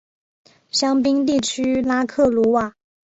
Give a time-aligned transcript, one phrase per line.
[0.71, 2.73] 香槟地区拉克鲁瓦。